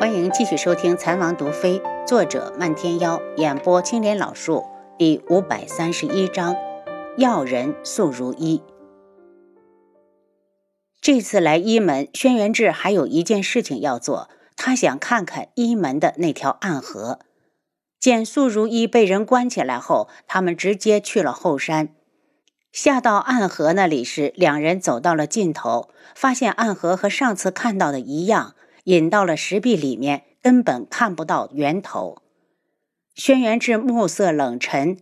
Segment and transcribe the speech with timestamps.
[0.00, 4.64] 欢迎继续收听《残王毒妃》，作者漫天妖，演播青莲老树，
[4.96, 6.54] 第五百三十一章：
[7.16, 8.62] 药人素如一。
[11.00, 17.18] 这次来一门，轩辕志还有一件事情要做，他想看看一门的那条暗河。
[17.98, 21.88] 见素如一被人关起来后，他们直接去了后山。
[22.70, 28.54] 下到暗河那里时，两人走到了尽头，发现暗河和上次看到的一样。
[28.88, 32.22] 引到了石壁里面，根本看不到源头。
[33.14, 34.96] 轩辕志目色冷沉。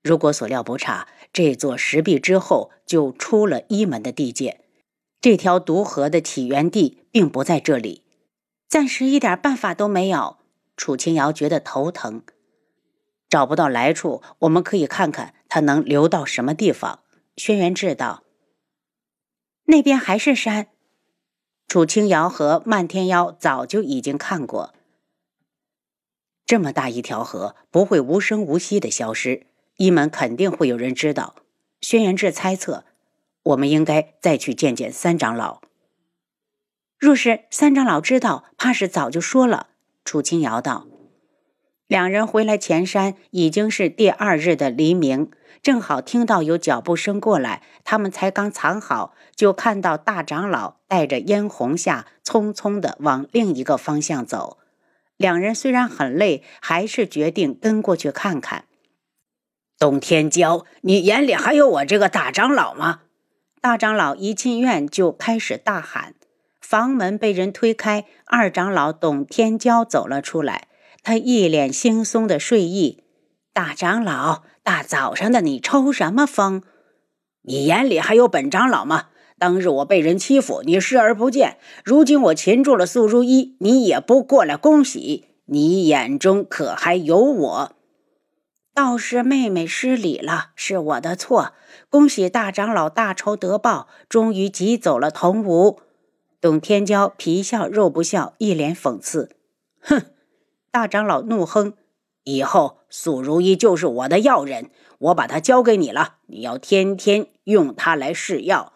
[0.00, 4.60] 如果所料不差，这座石壁之后就出了一门的地界。
[5.20, 8.04] 这条毒河的起源地并不在这里，
[8.68, 10.36] 暂时一点办法都没有。
[10.76, 12.22] 楚清瑶觉得头疼，
[13.28, 17.00] 找不到来处，我们可以看看它能流到什么地方。
[17.36, 18.22] 轩辕志道
[19.66, 20.68] ：“那边还是山。”
[21.70, 24.74] 楚清瑶和漫天妖早就已经看过，
[26.44, 29.46] 这么大一条河不会无声无息的消失，
[29.76, 31.36] 一门肯定会有人知道。
[31.80, 32.82] 轩辕志猜测，
[33.44, 35.60] 我们应该再去见见三长老。
[36.98, 39.68] 若是三长老知道，怕是早就说了。
[40.04, 40.88] 楚清瑶道。
[41.90, 45.28] 两人回来前山已经是第二日的黎明，
[45.60, 54.58] 正好听到有脚步声过来，他们才刚藏好，就看到大长老带着嫣红下匆匆的往另一个方向走。
[55.16, 58.66] 两人虽然很累，还是决定跟过去看看。
[59.76, 63.00] 董天骄，你眼里还有我这个大长老吗？
[63.60, 66.14] 大长老一进院就开始大喊。
[66.60, 70.68] 房门被人推开，二长老董天骄走了出来。
[71.02, 73.02] 他一脸惺忪的睡意，
[73.52, 76.62] 大长老，大早上的你抽什么风？
[77.42, 79.08] 你眼里还有本长老吗？
[79.38, 85.24] 当日我被人欺负，你视而不见；如今我擒住了素如一，你也不过来恭喜。
[85.46, 87.72] 你眼中可还有我？
[88.74, 91.54] 倒是妹妹失礼了，是我的错。
[91.88, 95.80] 恭喜大长老大仇得报，终于挤走了童武。
[96.40, 99.30] 董天骄皮笑肉不笑，一脸讽刺，
[99.80, 100.02] 哼。
[100.72, 101.74] 大长老怒哼
[102.22, 108.72] ：“以后素如意就是我的药人，我把她交给你了，你要天天用她来试药。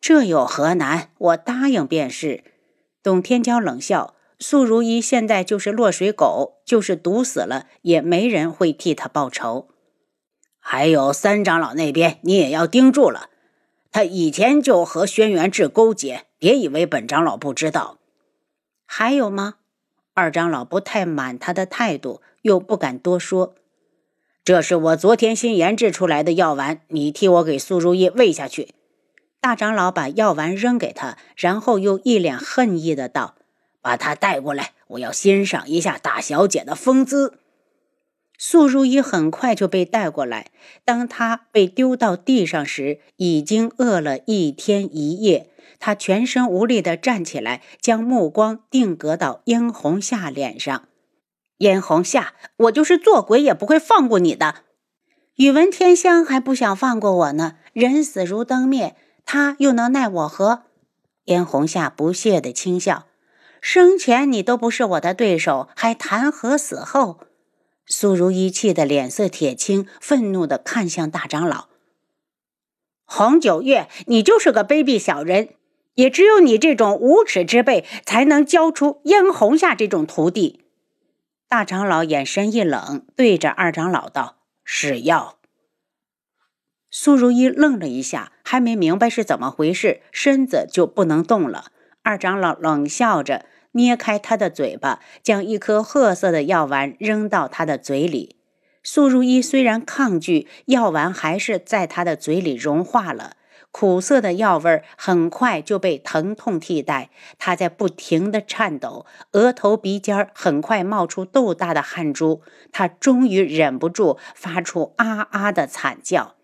[0.00, 1.10] 这有何难？
[1.18, 2.44] 我答应便是。”
[3.02, 9.68] 董天骄冷笑：“素如意现在就是落水狗，就是毒死了，也没人会替他报仇。
[10.58, 13.28] 还有三长老那边，你也要盯住了。
[13.90, 17.98] 他以前就和轩辕志勾结，别以为本长老不知道。
[18.86, 19.56] 还有吗？”
[20.14, 23.54] 二长老不太满他的态度，又不敢多说。
[24.44, 28.74] 这是我昨天新研制出来的药丸，你替我给苏如意喂下去。
[29.40, 33.36] 大长老把药丸扔给他，然后又一脸恨意的道
[33.80, 37.38] ：“把他带过来，我要欣赏一下大小姐的风姿。”
[38.44, 40.50] 素如意很快就被带过来。
[40.84, 45.52] 当他被丢到地上时，已经饿了一天一夜。
[45.78, 50.88] 他全身无力地站起来，将目光定格到嫣红夏脸上。
[51.58, 54.56] 嫣红夏，我就是做鬼也不会放过你的。
[55.36, 57.58] 宇文天香还不想放过我呢。
[57.72, 60.64] 人死如灯灭，他又能奈我何？
[61.26, 63.06] 嫣红夏不屑地轻笑
[63.62, 67.20] ：“生前你都不是我的对手，还谈何死后？”
[67.86, 71.66] 苏如意气得脸色铁青，愤怒地看向大长老
[73.04, 75.56] ：“洪九月，你就是个卑鄙小人，
[75.94, 80.64] 也只有你这种无耻之辈，才能教出嫣红夏这种徒弟。”
[81.48, 85.38] 大长老眼神一冷，对着二长老道：“使药。”
[86.88, 91.72] 苏如意愣了一下，还没明白是怎么回事，身子就不能动了。
[92.02, 93.44] 二长老冷笑着。
[93.72, 98.36] 捏开他的嘴巴，将一颗褐色的药丸扔到他的嘴里。
[98.82, 103.36] 苏如意虽然抗拒，药丸还是在他的嘴里融化了。
[103.70, 107.08] 苦涩的药味很快就被疼痛替代。
[107.38, 112.42] 他在不停地颤抖，额头、鼻尖很快冒出豆大的汗珠。
[112.70, 116.34] 他终于忍不住发出啊啊的惨叫。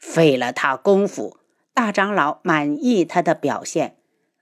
[0.00, 1.38] 费了他功夫，
[1.72, 3.96] 大长老满意他的表现。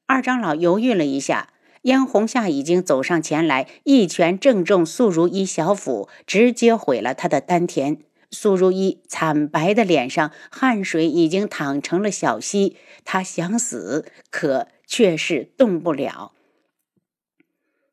[0.07, 1.49] 二长老犹豫了一下。
[1.85, 7.99] 嫣红夏已经走上前来，一拳正中素如意小腹，直接毁了她的丹田。
[8.31, 16.33] 素如意惨白的脸上汗水已经淌成了小溪，她想死，可却是动不了。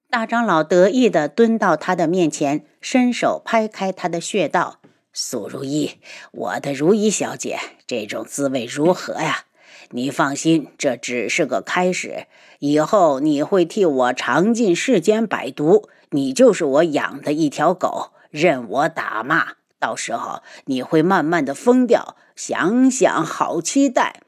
[0.09, 4.79] 大长老得意地蹲到她的面前，伸手拍开她的穴道
[5.11, 5.97] ：“素如意，
[6.31, 9.47] 我的如意小姐，这种滋味如何呀？
[9.93, 12.25] 你放心，这只是个开始，
[12.61, 15.89] 以后你会替我尝尽世间百毒。
[16.11, 19.53] 你就是我养的一条狗，任我打骂。
[19.79, 24.21] 到时候你会慢慢的疯掉，想想好期待。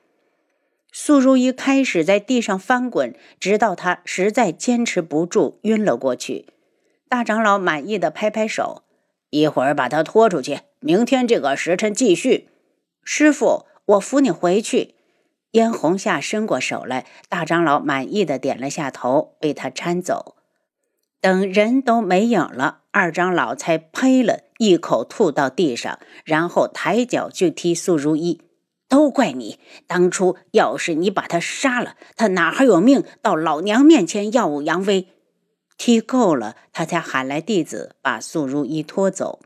[0.91, 6.47] 素如意开始在地上翻滚，直到他实在坚持不住，晕了过去。
[7.07, 8.81] 大长老满意的拍拍手
[9.29, 12.49] ：“一会儿把他拖出去，明天这个时辰继续。”
[13.05, 14.92] 师傅，我扶你回去。
[15.53, 20.35] 嫣红夏伸过手来，大长老满意的点了下头，被他搀走。
[21.21, 28.41] 等人都没影了，二长老才呸了一口吐到地上，然后抬脚就踢苏如意。
[28.89, 35.07] 都怪你，当初要是你把他杀了，他哪还有命到老娘面前耀武扬威？
[35.77, 39.39] 踢够了，他才喊来弟子把苏如意拖走。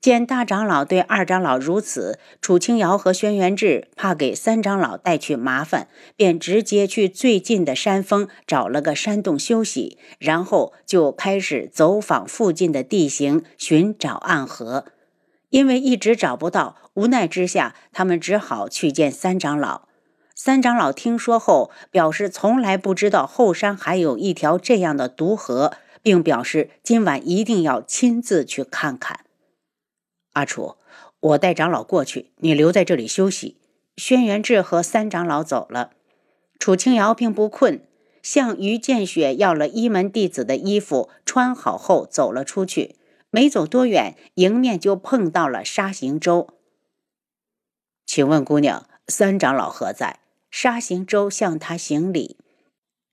[0.00, 14.86] 见大长老对二长老如此，楚清瑶和轩辕志怕给三长老带去麻烦，便直接去最近的山峰找了个山洞休息，然后就开始走访附近的地形，寻找暗河。
[15.50, 19.82] 因为一直找不到，无奈之下，他们只好去见三长老。
[20.34, 29.20] 三长老听说后，表示从来不知道后山还有一条这样的毒河，并表示今晚一定要亲自去看看。
[30.32, 30.76] 阿楚，
[31.20, 33.56] 我带长老过去，你留在这里休息。
[33.96, 35.90] 轩辕志和三长老走了，
[36.58, 37.82] 楚清瑶并不困，
[38.22, 42.96] 向于见雪要了一门弟子的衣服，穿好后走了出去。
[43.30, 46.48] 没走多远，迎面就碰到了沙行舟。
[48.06, 50.20] 请问姑娘，三长老何在？
[50.50, 52.36] 沙行舟向他行礼。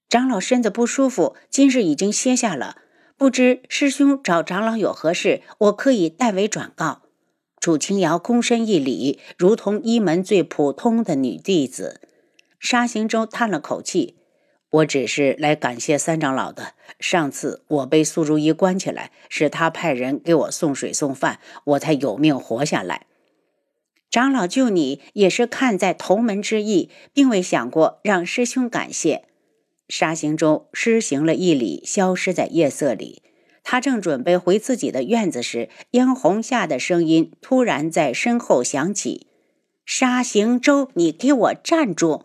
[0.10, 2.78] 长老身子不舒服，今日已经歇下了。
[3.16, 5.42] 不知师兄找长老有何事？
[5.58, 7.04] 我可以代为转告。
[7.60, 12.00] 楚清瑶躬身一礼，如同一门最普通的女弟子。
[12.60, 14.16] 沙行舟叹了口气
[14.70, 16.74] ：“我只是来感谢三长老的。
[17.00, 23.06] 上次我被苏如意关起来，是他派人给我送水送饭，我才有命活下来。
[24.10, 29.26] 长老救你，也是看在同门之意，并未想过让师兄感谢。”
[29.90, 33.22] 沙行舟施行了一礼，消失在夜色里。
[33.70, 39.28] 他正准备回自己的院子时，燕红夏的声音突然在身后响起
[39.86, 42.24] ：“沙行舟，你给我站住！”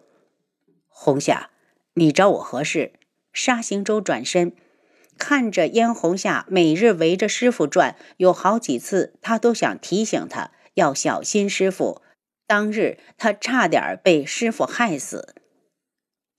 [0.86, 1.50] 红夏，
[1.94, 2.92] 你找我何事？
[3.32, 4.52] 沙行舟转身，
[5.18, 12.02] 看着燕红夏每日围着师傅转，有好几次他都想提醒他要小心师傅。
[12.46, 15.34] 当日他差点被师傅害死。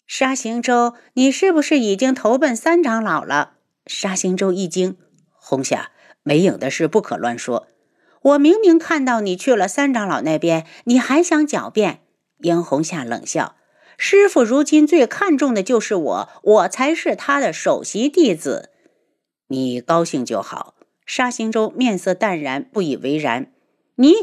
[0.08, 3.58] 沙行舟，你是不是已经投奔三长老了？
[3.86, 4.98] 沙行舟一惊
[5.32, 5.92] ：“红霞，
[6.24, 7.68] 没影的事不可乱说。
[8.22, 12.00] 我明明看到你去了三长老那边，你还想狡辩？”
[12.40, 13.56] 殷红霞冷笑
[13.98, 18.70] ：“师傅如今最看重的就是我，我才是他的首席弟子。
[19.48, 20.76] 你高兴就好。”
[21.06, 23.52] 沙行舟面色淡然，不以为然。
[23.96, 24.14] 你，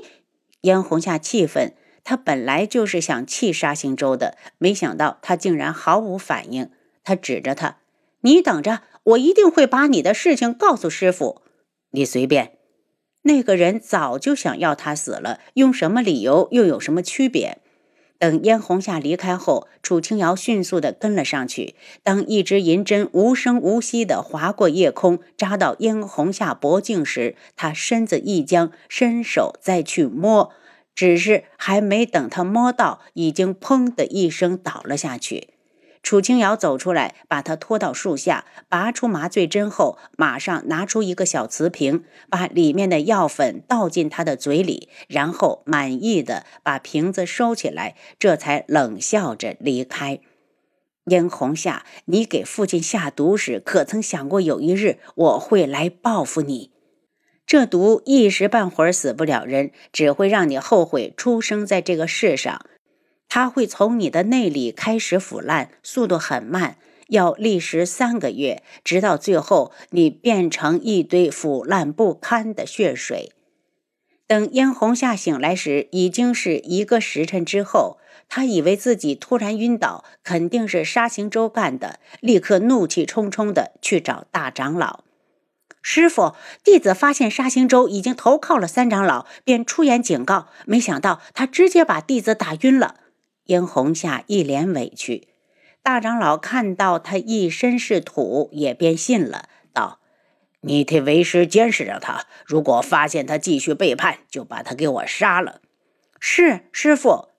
[0.62, 6.70] 殷红霞气愤，他本来就是想气沙行舟的，没想到他竟然毫无反应。
[7.04, 7.76] 他指着他。
[8.22, 8.80] 你等着，
[9.10, 11.42] 我一定会把你的事情告诉师傅。
[11.92, 12.52] 你随便。
[13.22, 17.58] 那个人早就想要他死了，用什么理由又有什么区别？
[18.18, 21.74] 等燕红夏离开后，楚清瑶迅速的跟了上去。
[22.02, 30.52] 当一支银针无声无息的划过夜空，扎到燕红夏脖颈时，他身子一僵，伸手再去摸，
[30.94, 35.48] 只是还没等他摸到，已经砰的一声倒了下去。
[36.02, 50.20] 楚清瑶走出来，把他拖到树下，拔出麻醉针后，马上拿出一个小瓷瓶，把里面的药粉倒进他的嘴里，然后满意的把瓶子收起来，这才冷笑着离开。
[51.04, 56.70] 殷红夏，你给父亲下毒时，可曾想过有一日我会来报复你？
[57.46, 62.64] 这毒一时半会儿死不了人，只会让你后悔出生在这个世上。
[63.30, 66.76] 它会从你的内里开始腐烂，速度很慢，
[67.08, 73.32] 要历时三个月，直到最后你变成一堆腐烂不堪的血水。
[74.26, 77.96] 等殷红夏醒来时，已经是一个时辰之后。
[78.32, 85.02] 他以为自己突然晕倒，肯定是沙行舟干的，立刻怒气冲冲的去找大长老
[85.82, 86.34] 师傅。
[86.62, 93.00] 弟子发现沙行舟已经投靠了三长老，便出言警告，没想到他直接把弟子打晕了。
[93.50, 95.26] 殷红夏一脸委屈，
[95.82, 99.98] 大长老看到他一身是土，也便信了，道
[100.62, 105.60] ：“你替为师监视着他，如果发现他继续背叛，就把他给我杀了。”
[106.20, 107.30] 是师傅。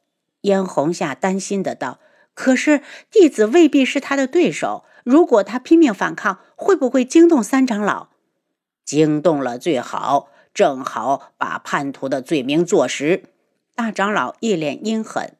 [0.41, 2.01] 燕红夏担心的道
[2.35, 8.09] ：“可是弟子未必是他的对手，如果他拼命反抗，会不会惊动三长老？
[8.83, 13.23] 惊动了最好，正好把叛徒的罪名坐实。”
[13.73, 15.37] 大长老一脸阴狠。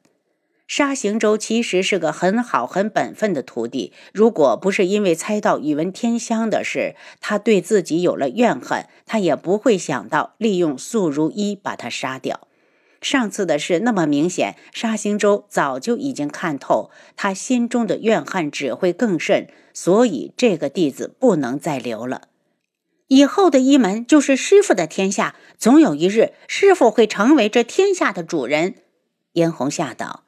[0.74, 3.92] 沙行舟其实是个很好、很本分的徒弟。
[4.10, 12.48] 如果不是因为猜到宇文天香的事，他对自己有了怨恨，他也不会想到利用素如一把他杀掉。
[13.02, 19.48] 上次的事那么明显，沙行舟早就已经看透，他心中的怨恨只会更甚。
[19.74, 22.28] 所以这个弟子不能再留了。
[23.08, 28.76] 以后的一门就是师傅的天下，总有一日，师傅会成为这天下的主人。
[29.34, 30.22] 嫣红吓道。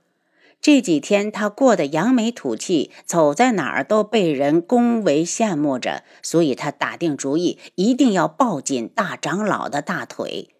[0.65, 10.55] 这几天他过得扬眉吐气，走在哪儿都被人恭维羡慕着，所以他打定主意，一定要抱紧大长老的大腿。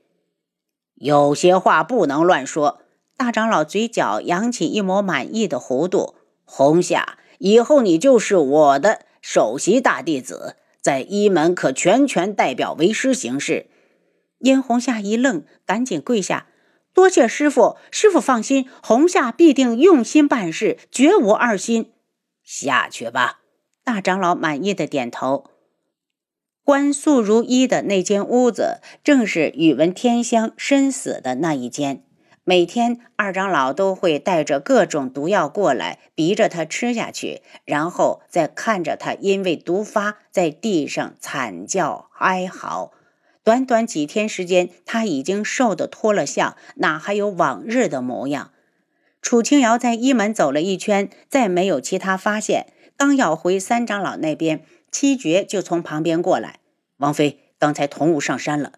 [0.97, 2.83] 有些话不能乱说。
[3.17, 6.17] 大长老嘴角扬起一抹满意的弧度。
[6.45, 13.69] 红夏，以后你就是我的首席大弟子，在一门可全权代表为师行事。
[14.41, 16.49] 殷红夏一愣，赶紧跪下。
[16.95, 21.91] 多谢师傅，师傅放心，红夏必定用心办事，绝无二心。
[22.45, 23.41] 下去吧。
[23.83, 25.51] 大长老满意的点头。
[26.63, 32.05] 关素如一的那间屋子，正是宇文天香身死的那一间。
[32.45, 42.93] 每天，二长老都会带着各种毒药过来，逼着他吃下去，然后再看着他因为毒发在地上惨叫哀嚎。
[43.45, 48.53] 短短几天时间，他已经瘦得脱了相，哪还有往日的模样？
[49.21, 52.73] 楚清瑶在一门走了一圈，再没有其他发现。
[52.97, 56.61] 刚要回三长老那边，七绝就从旁边过来。
[56.97, 58.73] 王妃，刚才童武上山了。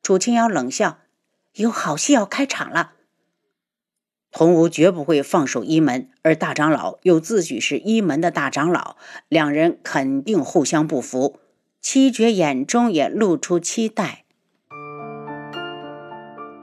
[0.00, 0.98] 楚清瑶冷笑
[1.56, 2.92] ：“有好戏要开场了。”
[4.30, 8.96] 童无绝不会放手一门，而大长老又自诩是一门的大长老，
[9.28, 11.40] 两人肯定互相不服。
[11.86, 14.24] 七绝眼中也露出期待。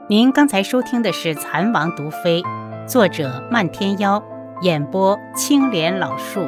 [0.08, 2.42] 您刚才收听的是《蚕王毒妃》，
[2.88, 4.20] 作者漫天妖，
[4.62, 6.40] 演播青莲老树。